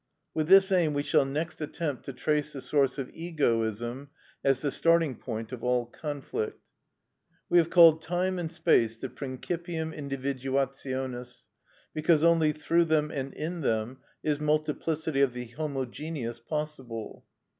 With 0.33 0.47
this 0.47 0.71
aim 0.71 0.95
we 0.95 1.03
shall 1.03 1.25
next 1.25 1.61
attempt 1.61 2.05
to 2.05 2.13
trace 2.13 2.53
the 2.53 2.61
source 2.61 2.97
of 2.97 3.11
egoism 3.13 4.09
as 4.43 4.63
the 4.63 4.71
starting 4.71 5.15
point 5.15 5.51
of 5.51 5.63
all 5.63 5.85
conflict. 5.85 6.59
We 7.49 7.59
have 7.59 7.69
called 7.69 8.01
time 8.01 8.39
and 8.39 8.51
space 8.51 8.97
the 8.97 9.09
principium 9.09 9.91
individuationis, 9.95 11.45
because 11.93 12.23
only 12.23 12.51
through 12.51 12.85
them 12.85 13.11
and 13.11 13.31
in 13.35 13.61
them 13.61 13.99
is 14.23 14.39
multiplicity 14.39 15.21
of 15.21 15.33
the 15.33 15.45
homogeneous 15.45 16.39
possible. 16.39 17.23